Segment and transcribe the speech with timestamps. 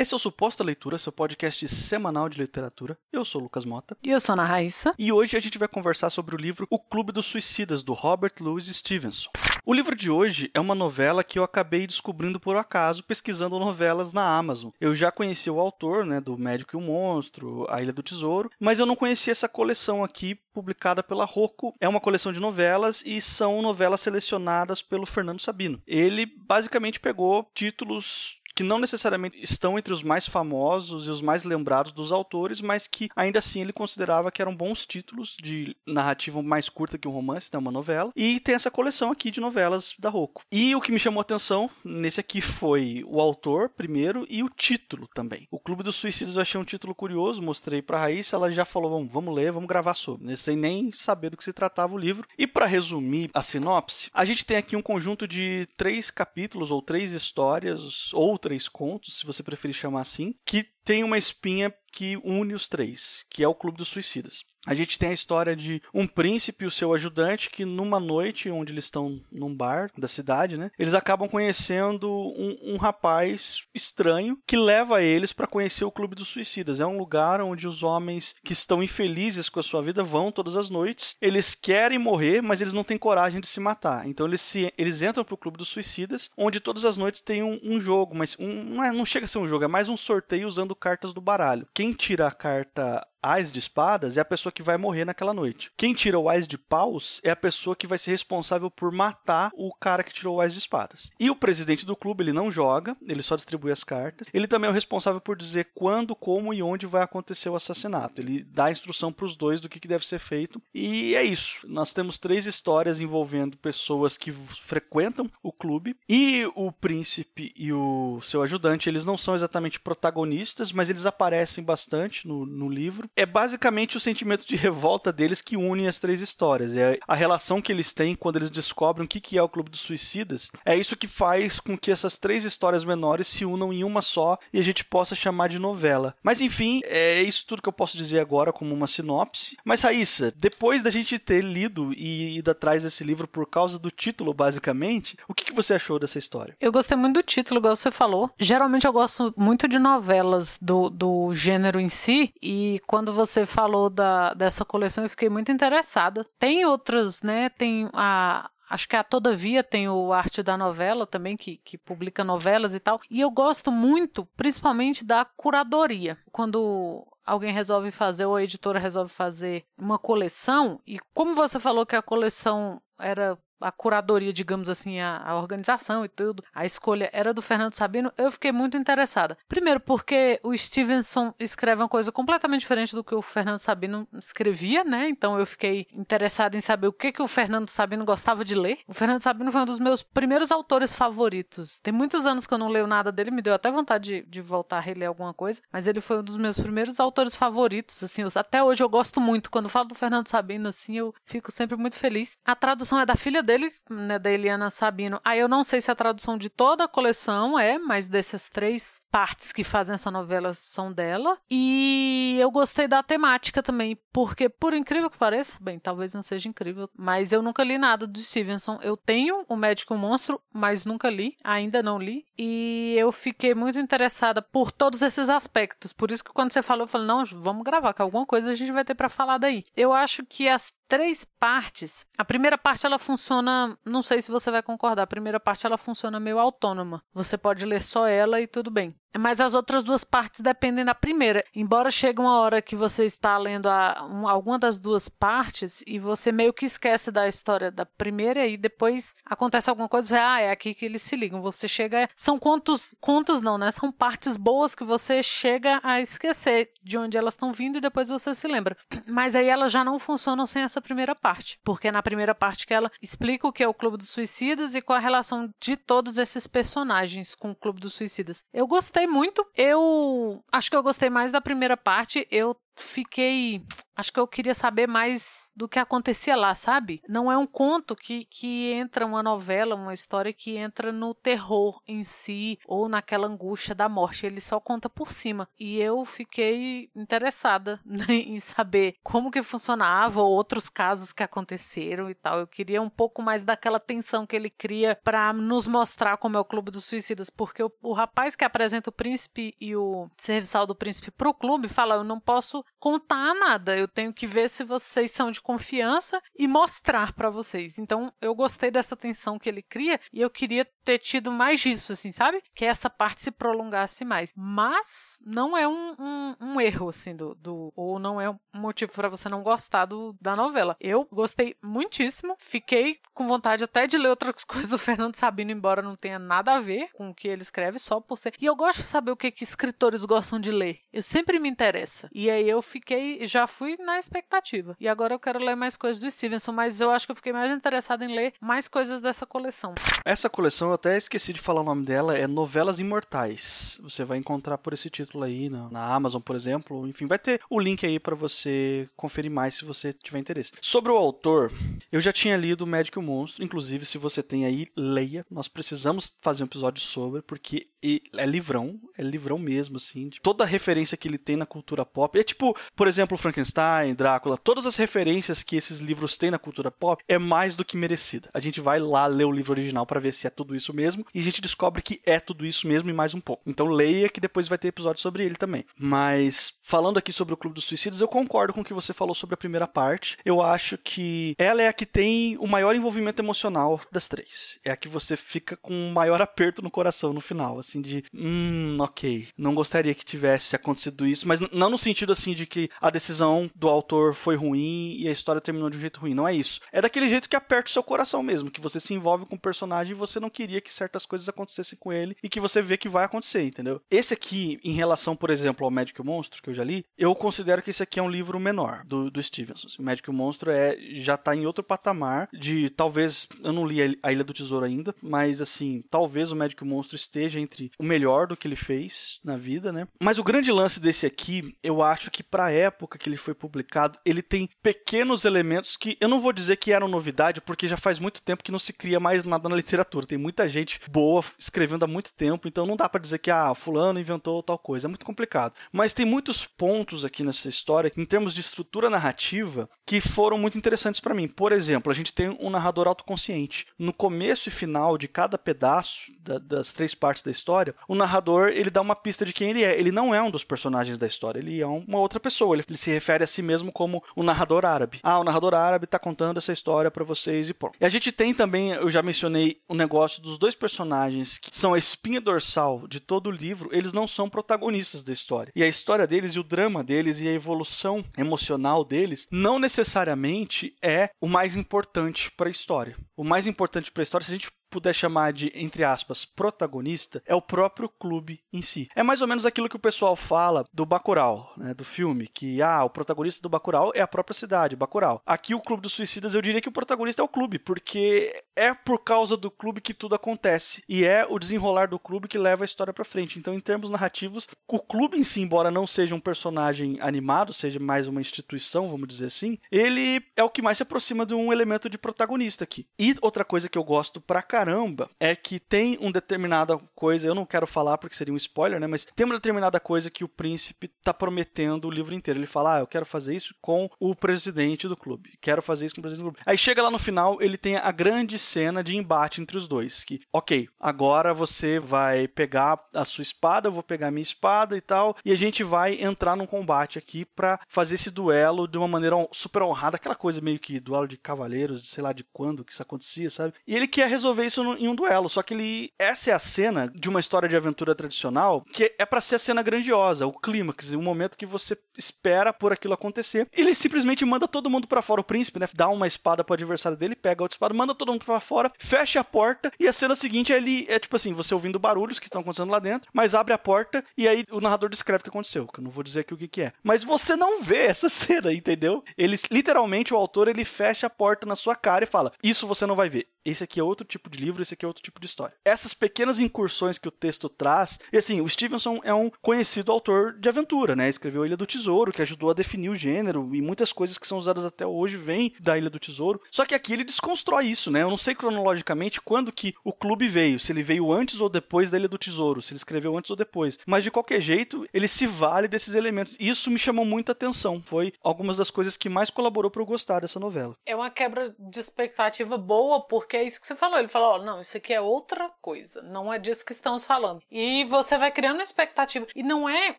[0.00, 2.96] Esse é o Suposta Leitura, seu podcast semanal de literatura.
[3.12, 3.98] Eu sou o Lucas Mota.
[4.02, 4.94] E eu sou a Ana Raíssa.
[4.98, 8.32] E hoje a gente vai conversar sobre o livro O Clube dos Suicidas, do Robert
[8.40, 9.28] Louis Stevenson.
[9.62, 14.10] O livro de hoje é uma novela que eu acabei descobrindo por acaso pesquisando novelas
[14.10, 14.70] na Amazon.
[14.80, 18.50] Eu já conheci o autor, né, do Médico e o Monstro, A Ilha do Tesouro,
[18.58, 21.74] mas eu não conhecia essa coleção aqui publicada pela Rocco.
[21.78, 25.80] É uma coleção de novelas e são novelas selecionadas pelo Fernando Sabino.
[25.86, 31.44] Ele basicamente pegou títulos que não necessariamente estão entre os mais famosos e os mais
[31.44, 36.42] lembrados dos autores, mas que ainda assim ele considerava que eram bons títulos de narrativa
[36.42, 38.12] mais curta que um romance, né, uma novela.
[38.14, 40.42] E tem essa coleção aqui de novelas da Rocco.
[40.52, 44.50] E o que me chamou a atenção nesse aqui foi o autor, primeiro, e o
[44.50, 45.48] título também.
[45.50, 48.90] O Clube dos Suicidas eu achei um título curioso, mostrei para Raíssa, ela já falou,
[48.90, 51.98] vamos, vamos ler, vamos gravar sobre, né, sem nem saber do que se tratava o
[51.98, 52.28] livro.
[52.36, 56.82] E para resumir a sinopse, a gente tem aqui um conjunto de três capítulos ou
[56.82, 62.16] três histórias, ou três contos, se você preferir chamar assim, que tem uma espinha que
[62.24, 64.44] une os três, que é o Clube dos Suicidas.
[64.66, 68.50] A gente tem a história de um príncipe e o seu ajudante que numa noite
[68.50, 74.38] onde eles estão num bar da cidade, né, eles acabam conhecendo um, um rapaz estranho
[74.46, 76.78] que leva eles para conhecer o Clube dos Suicidas.
[76.78, 80.56] É um lugar onde os homens que estão infelizes com a sua vida vão todas
[80.56, 81.16] as noites.
[81.22, 84.06] Eles querem morrer, mas eles não têm coragem de se matar.
[84.06, 87.58] Então eles se, eles entram pro Clube dos Suicidas, onde todas as noites tem um,
[87.62, 89.96] um jogo, mas um, não, é, não chega a ser um jogo, é mais um
[89.96, 91.66] sorteio usando cartas do baralho.
[91.80, 95.70] Quem tira a carta Ás de espadas é a pessoa que vai morrer naquela noite.
[95.76, 99.50] Quem tira o Ás de paus é a pessoa que vai ser responsável por matar
[99.54, 101.10] o cara que tirou o Ás de espadas.
[101.20, 104.26] E o presidente do clube, ele não joga, ele só distribui as cartas.
[104.32, 108.22] Ele também é o responsável por dizer quando, como e onde vai acontecer o assassinato.
[108.22, 110.62] Ele dá a instrução para os dois do que, que deve ser feito.
[110.74, 111.66] E é isso.
[111.66, 115.94] Nós temos três histórias envolvendo pessoas que frequentam o clube.
[116.08, 121.62] E o príncipe e o seu ajudante, eles não são exatamente protagonistas, mas eles aparecem
[121.62, 126.20] bastante no, no livro é basicamente o sentimento de revolta deles que une as três
[126.20, 126.76] histórias.
[126.76, 129.80] É a relação que eles têm quando eles descobrem o que é o Clube dos
[129.80, 130.50] Suicidas.
[130.64, 134.38] É isso que faz com que essas três histórias menores se unam em uma só
[134.52, 136.14] e a gente possa chamar de novela.
[136.22, 139.56] Mas enfim, é isso tudo que eu posso dizer agora como uma sinopse.
[139.64, 143.90] Mas Raíssa, depois da gente ter lido e ido atrás desse livro por causa do
[143.90, 146.56] título, basicamente, o que, você achou dessa história?
[146.60, 148.30] Eu gostei muito do título, igual você falou.
[148.38, 153.46] Geralmente eu gosto muito de novelas do, do gênero em si, e quando quando você
[153.46, 156.22] falou da, dessa coleção, eu fiquei muito interessada.
[156.38, 157.48] Tem outras, né?
[157.48, 162.22] Tem a, Acho que a Todavia tem o Arte da Novela também, que, que publica
[162.22, 163.00] novelas e tal.
[163.10, 166.18] E eu gosto muito, principalmente, da curadoria.
[166.30, 171.86] Quando alguém resolve fazer, ou a editora resolve fazer uma coleção, e como você falou
[171.86, 177.10] que a coleção era a curadoria, digamos assim, a, a, organização e tudo, a escolha
[177.12, 179.36] era do Fernando Sabino, eu fiquei muito interessada.
[179.48, 184.84] Primeiro, porque o Stevenson escreve uma coisa completamente diferente do que o Fernando Sabino escrevia,
[184.84, 185.08] né?
[185.08, 188.78] Então eu fiquei interessada em saber o que, que o Fernando Sabino gostava de ler.
[188.86, 191.80] O Fernando Sabino foi um dos meus primeiros autores favoritos.
[191.80, 194.40] Tem muitos anos que eu não leio nada dele, me deu até vontade de, de
[194.40, 198.22] voltar a reler alguma coisa, mas ele foi um dos meus primeiros autores favoritos, assim,
[198.22, 199.50] eu, até hoje eu gosto muito.
[199.50, 202.38] Quando falo do Fernando Sabino, assim, eu fico sempre muito feliz.
[202.44, 203.49] A tradução é da filha dele,
[203.88, 205.20] né, da Eliana Sabino.
[205.24, 209.00] Aí eu não sei se a tradução de toda a coleção é, mas dessas três
[209.10, 211.38] partes que fazem essa novela são dela.
[211.50, 216.48] E eu gostei da temática também, porque por incrível que pareça, bem, talvez não seja
[216.48, 218.78] incrível, mas eu nunca li nada do Stevenson.
[218.82, 222.24] Eu tenho O Médico Monstro, mas nunca li, ainda não li.
[222.38, 225.92] E eu fiquei muito interessada por todos esses aspectos.
[225.92, 228.54] Por isso que quando você falou, eu falei, não, vamos gravar, que alguma coisa a
[228.54, 229.64] gente vai ter para falar daí.
[229.76, 232.04] Eu acho que as três partes.
[232.18, 235.78] A primeira parte ela funciona, não sei se você vai concordar, a primeira parte ela
[235.78, 237.02] funciona meio autônoma.
[237.14, 238.94] Você pode ler só ela e tudo bem.
[239.18, 241.44] Mas as outras duas partes dependem da primeira.
[241.54, 245.98] Embora chegue uma hora que você está lendo a, um, alguma das duas partes e
[245.98, 250.40] você meio que esquece da história da primeira e depois acontece alguma coisa, você, ah,
[250.40, 251.42] é aqui que eles se ligam.
[251.42, 252.08] Você chega.
[252.14, 253.70] São contos, contos não, né?
[253.70, 258.08] São partes boas que você chega a esquecer de onde elas estão vindo e depois
[258.08, 258.76] você se lembra.
[259.06, 261.58] Mas aí elas já não funcionam sem essa primeira parte.
[261.64, 264.74] Porque é na primeira parte que ela explica o que é o Clube dos Suicidas
[264.74, 268.44] e qual a relação de todos esses personagens com o Clube dos Suicidas.
[268.52, 269.46] Eu gostei gostei muito.
[269.56, 272.26] Eu acho que eu gostei mais da primeira parte.
[272.30, 273.64] Eu fiquei
[274.00, 277.02] acho que eu queria saber mais do que acontecia lá, sabe?
[277.08, 281.80] Não é um conto que, que entra uma novela, uma história que entra no terror
[281.86, 284.26] em si ou naquela angústia da morte.
[284.26, 285.48] Ele só conta por cima.
[285.58, 292.14] E eu fiquei interessada né, em saber como que funcionava, outros casos que aconteceram e
[292.14, 292.40] tal.
[292.40, 296.40] Eu queria um pouco mais daquela tensão que ele cria para nos mostrar como é
[296.40, 300.66] o Clube dos Suicidas, porque o, o rapaz que apresenta o príncipe e o serviçal
[300.66, 304.64] do príncipe pro clube fala: Eu não posso contar nada, eu tenho que ver se
[304.64, 307.78] vocês são de confiança e mostrar para vocês.
[307.78, 311.92] Então, eu gostei dessa tensão que ele cria e eu queria ter tido mais disso,
[311.92, 312.42] assim, sabe?
[312.54, 314.32] Que essa parte se prolongasse mais.
[314.36, 318.92] Mas não é um, um, um erro, assim, do, do, Ou não é um motivo
[318.92, 320.76] para você não gostar do, da novela.
[320.80, 325.82] Eu gostei muitíssimo, fiquei com vontade até de ler outras coisas do Fernando Sabino, embora
[325.82, 328.34] não tenha nada a ver com o que ele escreve, só por ser.
[328.40, 330.80] E eu gosto de saber o que, que escritores gostam de ler.
[330.92, 332.08] Eu sempre me interessa.
[332.12, 334.76] E aí eu fiquei, já fui na expectativa.
[334.80, 337.32] E agora eu quero ler mais coisas do Stevenson, mas eu acho que eu fiquei
[337.32, 339.74] mais interessada em ler mais coisas dessa coleção.
[340.04, 343.80] Essa coleção eu até esqueci de falar o nome dela, é Novelas Imortais.
[343.82, 346.86] Você vai encontrar por esse título aí na, na Amazon, por exemplo.
[346.86, 350.52] Enfim, vai ter o link aí para você conferir mais se você tiver interesse.
[350.60, 351.52] Sobre o autor,
[351.90, 355.24] eu já tinha lido e o Monstro, inclusive se você tem aí, leia.
[355.30, 360.08] Nós precisamos fazer um episódio sobre, porque é livrão, é livrão mesmo, assim.
[360.08, 362.18] De toda referência que ele tem na cultura pop.
[362.18, 362.39] É tipo,
[362.76, 367.18] por exemplo, Frankenstein, Drácula, todas as referências que esses livros têm na cultura pop é
[367.18, 368.28] mais do que merecida.
[368.32, 371.06] A gente vai lá ler o livro original para ver se é tudo isso mesmo
[371.14, 373.42] e a gente descobre que é tudo isso mesmo e mais um pouco.
[373.46, 375.64] Então leia que depois vai ter episódio sobre ele também.
[375.78, 379.14] Mas falando aqui sobre o Clube dos Suicidas, eu concordo com o que você falou
[379.14, 380.16] sobre a primeira parte.
[380.24, 384.58] Eu acho que ela é a que tem o maior envolvimento emocional das três.
[384.64, 388.04] É a que você fica com o maior aperto no coração no final, assim de,
[388.14, 392.70] hum, OK, não gostaria que tivesse acontecido isso, mas não no sentido assim de que
[392.80, 396.26] a decisão do autor foi ruim e a história terminou de um jeito ruim, não
[396.26, 396.60] é isso.
[396.72, 399.40] É daquele jeito que aperta o seu coração mesmo, que você se envolve com o
[399.40, 402.76] personagem e você não queria que certas coisas acontecessem com ele e que você vê
[402.76, 403.80] que vai acontecer, entendeu?
[403.90, 407.62] Esse aqui, em relação, por exemplo, ao o Monstro, que eu já li, eu considero
[407.62, 409.68] que esse aqui é um livro menor do, do Stevenson.
[409.80, 414.12] E o Monstro é, já tá em outro patamar de, talvez, eu não li a
[414.12, 418.36] Ilha do Tesouro ainda, mas assim, talvez o o Monstro esteja entre o melhor do
[418.36, 419.86] que ele fez na vida, né?
[420.00, 423.98] Mas o grande lance desse aqui, eu acho que pra época que ele foi publicado,
[424.04, 427.98] ele tem pequenos elementos que eu não vou dizer que eram novidade, porque já faz
[427.98, 430.06] muito tempo que não se cria mais nada na literatura.
[430.06, 433.54] Tem muita gente boa escrevendo há muito tempo, então não dá para dizer que ah,
[433.54, 435.54] fulano inventou tal coisa, é muito complicado.
[435.72, 440.58] Mas tem muitos pontos aqui nessa história, em termos de estrutura narrativa, que foram muito
[440.58, 441.28] interessantes para mim.
[441.28, 443.66] Por exemplo, a gente tem um narrador autoconsciente.
[443.78, 448.48] No começo e final de cada pedaço da, das três partes da história, o narrador
[448.48, 449.78] ele dá uma pista de quem ele é.
[449.78, 452.56] Ele não é um dos personagens da história, ele é uma outra pessoa.
[452.56, 455.00] Ele, ele se refere a si mesmo como o narrador árabe.
[455.02, 457.76] Ah, o narrador árabe está contando essa história para vocês e pronto.
[457.80, 461.74] E a gente tem também, eu já mencionei o negócio dos dois personagens que são
[461.74, 465.52] a espinha dorsal de todo o livro, eles não são protagonistas da história.
[465.54, 470.74] E a história deles e o drama deles e a evolução emocional deles não necessariamente
[470.82, 472.96] é o mais importante para a história.
[473.16, 477.22] O mais importante para a história, se a gente puder chamar de, entre aspas, protagonista,
[477.26, 478.88] é o próprio clube em si.
[478.94, 482.62] É mais ou menos aquilo que o pessoal fala do Bacurau, né, do filme, que
[482.62, 485.20] ah, o protagonista do Bacurau é a própria cidade, Bacurau.
[485.26, 488.72] Aqui o Clube dos Suicidas, eu diria que o protagonista é o clube, porque é
[488.72, 492.64] por causa do clube que tudo acontece e é o desenrolar do clube que leva
[492.64, 493.38] a história para frente.
[493.38, 497.80] Então, em termos narrativos, o clube em si, embora não seja um personagem animado, seja
[497.80, 501.52] mais uma instituição, vamos dizer assim, ele é o que mais se aproxima de um
[501.52, 502.86] elemento de protagonista aqui.
[502.98, 507.26] E outra coisa que eu gosto pra cá caramba é que tem uma determinada coisa,
[507.26, 508.86] eu não quero falar porque seria um spoiler, né?
[508.86, 512.38] Mas tem uma determinada coisa que o príncipe tá prometendo o livro inteiro.
[512.38, 515.38] Ele fala: Ah, eu quero fazer isso com o presidente do clube.
[515.40, 516.44] Quero fazer isso com o presidente do clube.
[516.44, 520.04] Aí chega lá no final, ele tem a grande cena de embate entre os dois.
[520.04, 524.76] Que, ok, agora você vai pegar a sua espada, eu vou pegar a minha espada
[524.76, 528.76] e tal, e a gente vai entrar num combate aqui para fazer esse duelo de
[528.76, 532.64] uma maneira super honrada, aquela coisa meio que duelo de cavaleiros, sei lá de quando
[532.64, 533.54] que isso acontecia, sabe?
[533.66, 535.28] E ele quer resolver isso em um duelo.
[535.28, 535.92] Só que ele.
[535.98, 539.38] Essa é a cena de uma história de aventura tradicional que é para ser a
[539.38, 543.48] cena grandiosa, o clímax, o momento que você espera por aquilo acontecer.
[543.52, 545.20] Ele simplesmente manda todo mundo para fora.
[545.20, 545.68] O príncipe, né?
[545.72, 549.20] Dá uma espada pro adversário dele, pega outra espada, manda todo mundo para fora, fecha
[549.20, 552.26] a porta e a cena seguinte é ele é tipo assim: você ouvindo barulhos que
[552.26, 555.30] estão acontecendo lá dentro, mas abre a porta e aí o narrador descreve o que
[555.30, 555.66] aconteceu.
[555.66, 556.72] Que eu não vou dizer aqui o que, que é.
[556.82, 559.02] Mas você não vê essa cena, entendeu?
[559.16, 562.86] Ele literalmente, o autor, ele fecha a porta na sua cara e fala: Isso você
[562.86, 563.28] não vai ver.
[563.44, 565.54] Esse aqui é outro tipo de livro, esse aqui é outro tipo de história.
[565.64, 570.32] Essas pequenas incursões que o texto traz, e assim, o Stevenson é um conhecido autor
[570.38, 571.08] de aventura, né?
[571.08, 574.38] Escreveu Ilha do Tesouro, que ajudou a definir o gênero, e muitas coisas que são
[574.38, 576.40] usadas até hoje vêm da Ilha do Tesouro.
[576.50, 578.02] Só que aqui ele desconstrói isso, né?
[578.02, 581.90] Eu não sei cronologicamente quando que o clube veio, se ele veio antes ou depois
[581.90, 583.78] da Ilha do Tesouro, se ele escreveu antes ou depois.
[583.86, 586.36] Mas de qualquer jeito, ele se vale desses elementos.
[586.38, 587.82] Isso me chamou muita atenção.
[587.84, 590.76] Foi algumas das coisas que mais colaborou para eu gostar dessa novela.
[590.84, 593.98] É uma quebra de expectativa boa, porque é isso que você falou.
[593.98, 596.02] Ele falou: oh, não, isso aqui é outra coisa.
[596.02, 597.42] Não é disso que estamos falando.
[597.50, 599.26] E você vai criando uma expectativa.
[599.34, 599.96] E não é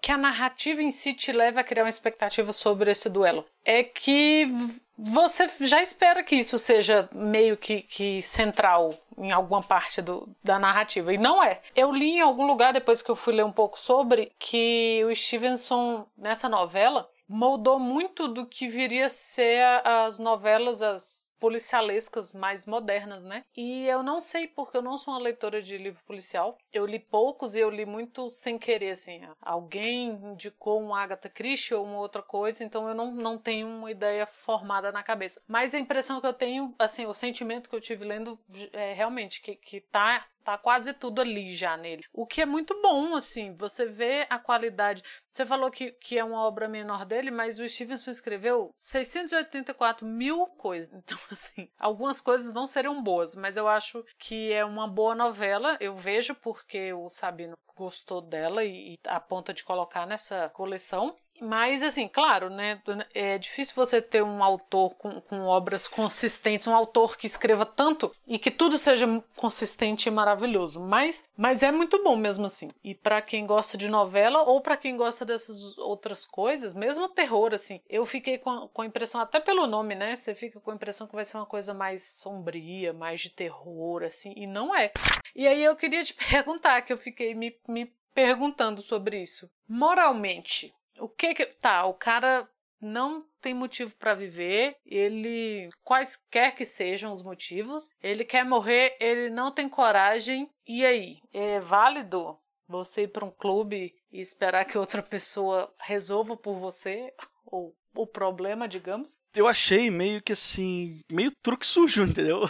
[0.00, 3.44] que a narrativa em si te leve a criar uma expectativa sobre esse duelo.
[3.64, 4.50] É que
[4.98, 10.58] você já espera que isso seja meio que, que central em alguma parte do, da
[10.58, 11.12] narrativa.
[11.12, 11.60] E não é.
[11.74, 15.14] Eu li em algum lugar, depois que eu fui ler um pouco sobre, que o
[15.14, 22.66] Stevenson, nessa novela, moldou muito do que viria a ser as novelas, as policialescas mais
[22.66, 23.44] modernas, né?
[23.56, 26.56] E eu não sei porque eu não sou uma leitora de livro policial.
[26.72, 29.20] Eu li poucos e eu li muito sem querer, assim.
[29.40, 33.90] Alguém indicou um Agatha Christie ou uma outra coisa, então eu não, não tenho uma
[33.90, 35.42] ideia formada na cabeça.
[35.48, 38.38] Mas a impressão que eu tenho, assim, o sentimento que eu tive lendo
[38.72, 42.04] é realmente que, que tá Tá quase tudo ali já nele.
[42.12, 45.02] O que é muito bom, assim, você vê a qualidade.
[45.30, 50.46] Você falou que, que é uma obra menor dele, mas o Stevenson escreveu 684 mil
[50.46, 50.92] coisas.
[51.12, 55.76] Então, assim, algumas coisas não seriam boas, mas eu acho que é uma boa novela.
[55.80, 61.14] Eu vejo porque o Sabino gostou dela e, e a ponto de colocar nessa coleção.
[61.42, 62.80] Mas, assim, claro, né?
[63.12, 68.12] É difícil você ter um autor com, com, obras consistentes, um autor que escreva tanto
[68.28, 70.78] e que tudo seja consistente e maravilhoso.
[70.78, 72.70] Mas, mas é muito bom mesmo assim.
[72.84, 77.52] E para quem gosta de novela ou para quem gosta dessas outras coisas, mesmo terror,
[77.52, 80.14] assim, eu fiquei com a, com a impressão, até pelo nome, né?
[80.14, 84.04] Você fica com a impressão que vai ser uma coisa mais sombria, mais de terror,
[84.04, 84.92] assim, e não é.
[85.34, 89.50] E aí eu queria te perguntar, que eu fiquei me, me perguntando sobre isso.
[89.68, 90.72] Moralmente,
[91.02, 91.46] o que que.
[91.46, 92.48] Tá, o cara
[92.80, 99.30] não tem motivo para viver, ele, quaisquer que sejam os motivos, ele quer morrer, ele
[99.30, 100.48] não tem coragem.
[100.66, 101.18] E aí?
[101.32, 107.12] É válido você ir para um clube e esperar que outra pessoa resolva por você?
[107.46, 109.20] Ou o problema, digamos?
[109.34, 112.42] Eu achei meio que assim, meio truque sujo, entendeu?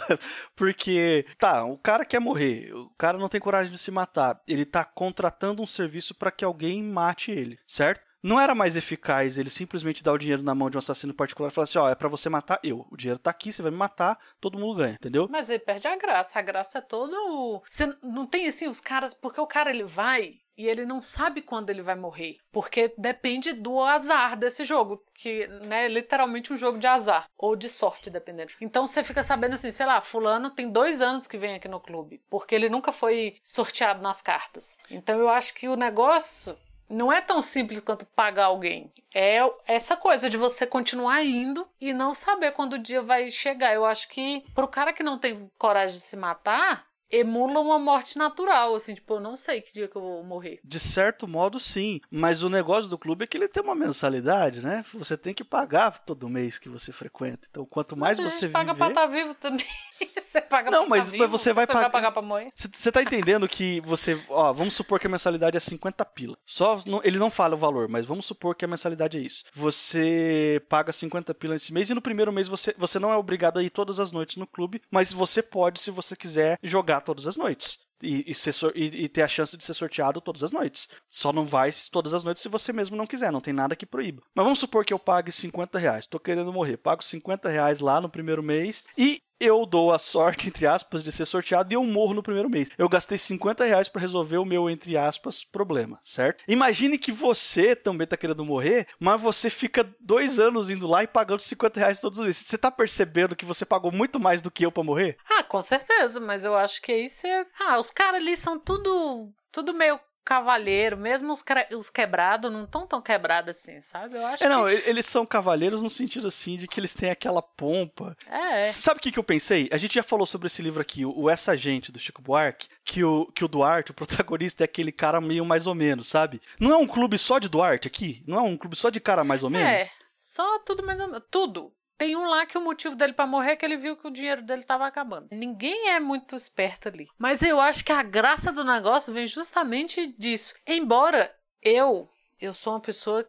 [0.55, 4.65] Porque, tá, o cara quer morrer, o cara não tem coragem de se matar, ele
[4.65, 8.12] tá contratando um serviço para que alguém mate ele, certo?
[8.23, 11.49] Não era mais eficaz ele simplesmente dar o dinheiro na mão de um assassino particular
[11.49, 12.87] e falar assim: ó, é para você matar eu.
[12.89, 15.27] O dinheiro tá aqui, você vai me matar, todo mundo ganha, entendeu?
[15.29, 16.39] Mas ele perde a graça.
[16.39, 17.61] A graça é todo.
[17.69, 19.13] Você não tem assim os caras.
[19.13, 23.53] Porque o cara ele vai e ele não sabe quando ele vai morrer, porque depende
[23.53, 28.09] do azar desse jogo, que né, é literalmente um jogo de azar ou de sorte,
[28.09, 28.51] dependendo.
[28.61, 31.79] Então você fica sabendo assim, sei lá, fulano tem dois anos que vem aqui no
[31.79, 34.77] clube, porque ele nunca foi sorteado nas cartas.
[34.89, 36.55] Então eu acho que o negócio
[36.93, 38.91] não é tão simples quanto pagar alguém.
[39.13, 43.73] É essa coisa de você continuar indo e não saber quando o dia vai chegar.
[43.73, 48.17] Eu acho que pro cara que não tem coragem de se matar, emula uma morte
[48.17, 50.59] natural, assim, tipo, eu não sei que dia que eu vou morrer.
[50.63, 52.01] De certo modo, sim.
[52.09, 54.83] Mas o negócio do clube é que ele tem uma mensalidade, né?
[54.95, 57.47] Você tem que pagar todo mês que você frequenta.
[57.49, 58.77] Então, quanto mais mas você gente paga viver...
[58.77, 59.65] pra estar tá vivo também.
[60.19, 61.81] você paga não, pra mas tá vivo, você vai você pagar.
[61.83, 62.51] vai pagar pra mãe.
[62.55, 66.35] Você tá entendendo que você, ó, vamos supor que a mensalidade é 50 pila.
[66.45, 69.43] Só ele não fala o valor, mas vamos supor que a mensalidade é isso.
[69.53, 73.59] Você paga 50 pila esse mês e no primeiro mês você, você não é obrigado
[73.59, 77.27] a ir todas as noites no clube, mas você pode se você quiser jogar todas
[77.27, 77.79] as noites.
[78.01, 80.89] E, e, ser, e, e, ter a chance de ser sorteado todas as noites.
[81.07, 83.85] Só não vai todas as noites se você mesmo não quiser, não tem nada que
[83.85, 84.21] proíba.
[84.35, 88.01] Mas vamos supor que eu pague 50 reais, tô querendo morrer, pago 50 reais lá
[88.01, 91.83] no primeiro mês e eu dou a sorte, entre aspas, de ser sorteado e eu
[91.83, 92.69] morro no primeiro mês.
[92.77, 96.43] Eu gastei 50 reais para resolver o meu, entre aspas, problema, certo?
[96.47, 101.07] Imagine que você também tá querendo morrer, mas você fica dois anos indo lá e
[101.07, 102.45] pagando 50 reais todos os meses.
[102.45, 105.17] Você tá percebendo que você pagou muito mais do que eu para morrer?
[105.29, 107.45] Ah, com certeza, mas eu acho que aí você.
[107.59, 109.31] Ah, os caras ali são tudo.
[109.51, 111.43] Tudo meio cavalheiro, mesmo os,
[111.77, 114.17] os quebrados não estão tão quebrados assim, sabe?
[114.17, 114.89] Eu acho é, não, que...
[114.89, 118.15] eles são cavaleiros no sentido assim de que eles têm aquela pompa.
[118.27, 118.65] É.
[118.65, 119.69] Sabe o que, que eu pensei?
[119.71, 123.03] A gente já falou sobre esse livro aqui, o Essa Gente, do Chico Buarque, que
[123.03, 126.41] o, que o Duarte, o protagonista, é aquele cara meio mais ou menos, sabe?
[126.59, 128.23] Não é um clube só de Duarte aqui?
[128.25, 129.67] Não é um clube só de cara mais ou menos?
[129.67, 131.23] É, só tudo mais ou menos.
[131.29, 131.71] Tudo.
[131.97, 134.11] Tem um lá que o motivo dele para morrer é que ele viu que o
[134.11, 135.27] dinheiro dele estava acabando.
[135.31, 137.07] Ninguém é muito esperto ali.
[137.17, 140.55] Mas eu acho que a graça do negócio vem justamente disso.
[140.67, 142.09] Embora eu,
[142.41, 143.27] eu sou uma pessoa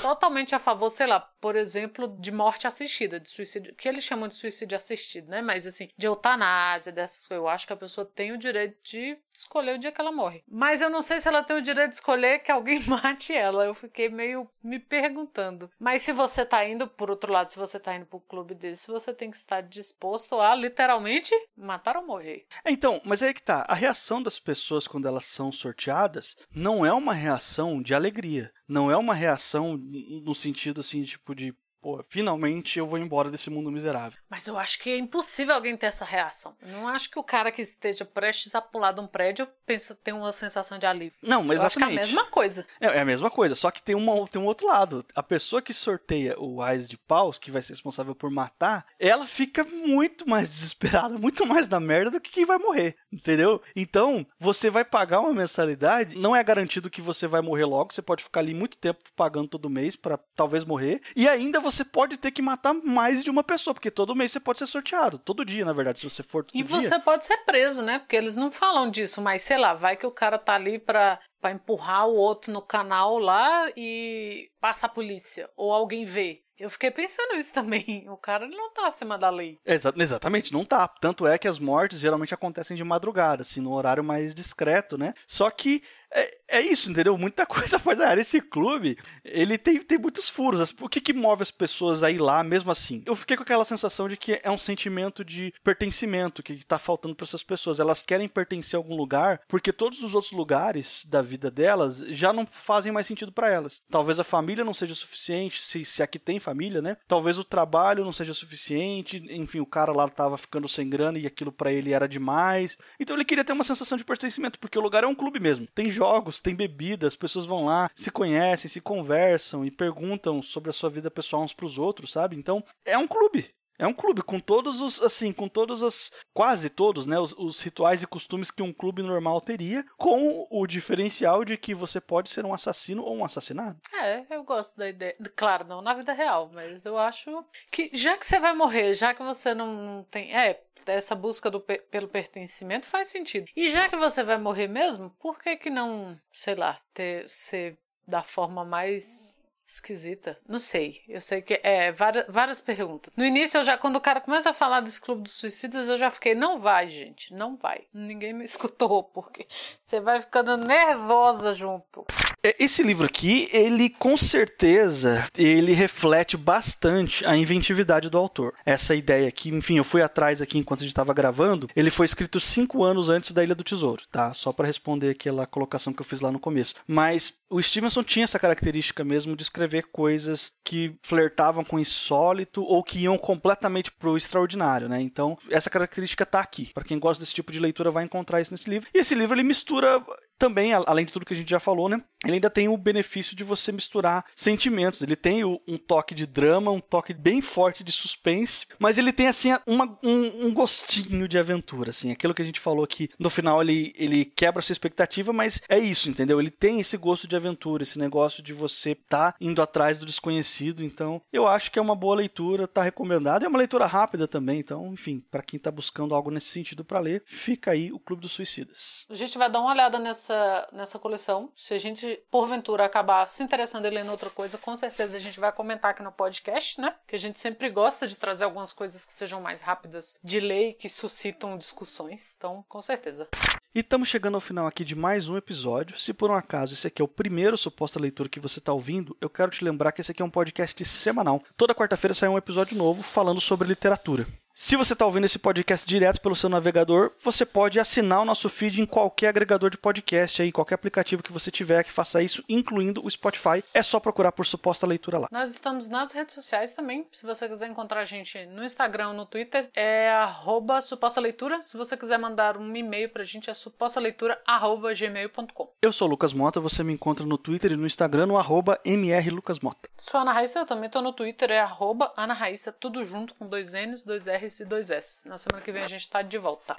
[0.00, 4.26] totalmente a favor, sei lá, por exemplo, de morte assistida, de suicídio, que eles chamam
[4.28, 5.42] de suicídio assistido, né?
[5.42, 7.44] Mas assim, de eutanásia, dessas coisas.
[7.44, 10.42] Eu acho que a pessoa tem o direito de escolher o dia que ela morre.
[10.48, 13.66] Mas eu não sei se ela tem o direito de escolher que alguém mate ela.
[13.66, 15.70] Eu fiquei meio me perguntando.
[15.78, 18.86] Mas se você tá indo, por outro lado, se você tá indo pro clube desse,
[18.86, 22.46] você tem que estar disposto a literalmente matar ou morrer.
[22.64, 23.66] Então, mas aí que tá.
[23.68, 28.50] A reação das pessoas quando elas são sorteadas não é uma reação de alegria.
[28.66, 31.52] Não é uma reação no sentido assim, tipo de
[31.84, 34.18] pô, finalmente eu vou embora desse mundo miserável.
[34.30, 36.56] Mas eu acho que é impossível alguém ter essa reação.
[36.62, 39.94] Eu não acho que o cara que esteja prestes a pular de um prédio pensa
[39.94, 41.18] tem uma sensação de alívio.
[41.22, 41.96] Não, mas exatamente.
[41.96, 42.66] Eu acho que é a mesma coisa.
[42.80, 45.04] É, é, a mesma coisa, só que tem, uma, tem um outro lado.
[45.14, 49.26] A pessoa que sorteia o Ais de Paus, que vai ser responsável por matar, ela
[49.26, 53.60] fica muito mais desesperada, muito mais na merda do que quem vai morrer, entendeu?
[53.76, 58.00] Então, você vai pagar uma mensalidade, não é garantido que você vai morrer logo, você
[58.00, 61.84] pode ficar ali muito tempo pagando todo mês para talvez morrer, e ainda você você
[61.84, 65.18] pode ter que matar mais de uma pessoa, porque todo mês você pode ser sorteado.
[65.18, 66.80] Todo dia, na verdade, se você for todo E dia.
[66.80, 67.98] você pode ser preso, né?
[67.98, 71.18] Porque eles não falam disso, mas sei lá, vai que o cara tá ali pra,
[71.40, 75.48] pra empurrar o outro no canal lá e passa a polícia.
[75.56, 76.40] Ou alguém vê.
[76.56, 78.06] Eu fiquei pensando isso também.
[78.14, 79.58] O cara não tá acima da lei.
[79.66, 80.86] Exa exatamente, não tá.
[80.86, 85.14] Tanto é que as mortes geralmente acontecem de madrugada, assim, no horário mais discreto, né?
[85.26, 85.82] Só que
[86.14, 87.18] é, é isso, entendeu?
[87.18, 88.16] Muita coisa pode dar.
[88.16, 90.72] Esse clube, ele tem, tem muitos furos.
[90.80, 93.02] O que, que move as pessoas a ir lá mesmo assim?
[93.04, 97.14] Eu fiquei com aquela sensação de que é um sentimento de pertencimento que tá faltando
[97.14, 97.80] para essas pessoas.
[97.80, 102.32] Elas querem pertencer a algum lugar porque todos os outros lugares da vida delas já
[102.32, 103.82] não fazem mais sentido para elas.
[103.90, 106.96] Talvez a família não seja suficiente, se, se aqui tem família, né?
[107.08, 109.24] Talvez o trabalho não seja suficiente.
[109.30, 112.78] Enfim, o cara lá tava ficando sem grana e aquilo para ele era demais.
[113.00, 115.66] Então ele queria ter uma sensação de pertencimento porque o lugar é um clube mesmo.
[115.74, 120.42] Tem jogos jogos, tem bebida, as pessoas vão lá, se conhecem, se conversam e perguntam
[120.42, 122.36] sobre a sua vida pessoal uns pros outros, sabe?
[122.36, 123.48] Então, é um clube.
[123.78, 127.60] É um clube com todos os, assim, com todos os, quase todos, né, os, os,
[127.60, 132.28] rituais e costumes que um clube normal teria, com o diferencial de que você pode
[132.28, 133.78] ser um assassino ou um assassinado.
[133.92, 135.16] É, eu gosto da ideia.
[135.34, 139.12] Claro, não na vida real, mas eu acho que já que você vai morrer, já
[139.12, 143.46] que você não tem, é, essa busca do, pelo pertencimento faz sentido.
[143.56, 147.78] E já que você vai morrer mesmo, por que que não, sei lá, ter ser
[148.06, 150.38] da forma mais esquisita.
[150.48, 151.00] Não sei.
[151.08, 153.12] Eu sei que é várias, várias perguntas.
[153.16, 155.96] No início, eu já, quando o cara começa a falar desse clube dos suicidas, eu
[155.96, 157.82] já fiquei, não vai, gente, não vai.
[157.92, 159.46] Ninguém me escutou, porque
[159.82, 162.04] você vai ficando nervosa junto.
[162.42, 168.54] É, esse livro aqui, ele com certeza, ele reflete bastante a inventividade do autor.
[168.66, 172.04] Essa ideia aqui, enfim, eu fui atrás aqui enquanto a gente estava gravando, ele foi
[172.04, 174.34] escrito cinco anos antes da Ilha do Tesouro, tá?
[174.34, 176.74] Só para responder aquela colocação que eu fiz lá no começo.
[176.86, 182.64] Mas o Stevenson tinha essa característica mesmo de escrever coisas que flertavam com o insólito
[182.64, 185.00] ou que iam completamente pro extraordinário, né?
[185.00, 186.72] Então, essa característica tá aqui.
[186.74, 188.88] Para quem gosta desse tipo de leitura vai encontrar isso nesse livro.
[188.92, 190.04] E esse livro ele mistura
[190.38, 192.02] também, além de tudo que a gente já falou, né?
[192.24, 195.02] Ele ainda tem o benefício de você misturar sentimentos.
[195.02, 199.26] Ele tem um toque de drama, um toque bem forte de suspense, mas ele tem
[199.26, 203.28] assim uma, um, um, gostinho de aventura, assim, aquilo que a gente falou que no
[203.28, 206.40] final ele, ele quebra sua expectativa, mas é isso, entendeu?
[206.40, 210.06] Ele tem esse gosto de aventura, esse negócio de você estar tá indo atrás do
[210.06, 210.82] desconhecido.
[210.82, 213.44] Então, eu acho que é uma boa leitura, tá recomendado.
[213.44, 217.00] É uma leitura rápida também, então, enfim, para quem tá buscando algo nesse sentido para
[217.00, 219.06] ler, fica aí o Clube dos Suicidas.
[219.10, 221.50] A gente vai dar uma olhada nessa nessa, nessa coleção.
[221.56, 225.38] Se a gente, porventura, acabar se interessando em ler outra coisa, com certeza a gente
[225.38, 226.94] vai comentar aqui no podcast, né?
[227.06, 230.70] Que a gente sempre gosta de trazer algumas coisas que sejam mais rápidas de ler
[230.70, 232.34] e que suscitam discussões.
[232.36, 233.28] Então, com certeza.
[233.74, 235.98] E estamos chegando ao final aqui de mais um episódio.
[235.98, 239.16] Se por um acaso esse aqui é o primeiro suposta leitura que você está ouvindo,
[239.20, 241.42] eu quero te lembrar que esse aqui é um podcast semanal.
[241.56, 244.26] Toda quarta-feira sai um episódio novo falando sobre literatura.
[244.56, 248.48] Se você está ouvindo esse podcast direto pelo seu navegador, você pode assinar o nosso
[248.48, 252.44] feed em qualquer agregador de podcast, aí, qualquer aplicativo que você tiver que faça isso,
[252.48, 253.64] incluindo o Spotify.
[253.74, 255.26] É só procurar por suposta leitura lá.
[255.32, 257.04] Nós estamos nas redes sociais também.
[257.10, 261.60] Se você quiser encontrar a gente no Instagram ou no Twitter, é arroba suposta leitura.
[261.60, 265.72] Se você quiser mandar um e-mail para a gente, é supostaleitura.gmail.com.
[265.82, 268.78] Eu sou o Lucas Mota, você me encontra no Twitter e no Instagram no arroba
[268.84, 269.88] mrlucasmota.
[269.96, 273.48] Sou Ana Raíssa, eu também estou no Twitter, é arroba Ana Raíssa, tudo junto com
[273.48, 275.26] dois N's, dois R's e dois S.
[275.28, 276.76] Na semana que vem a gente está de volta.